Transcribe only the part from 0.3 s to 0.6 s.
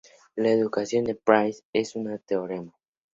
La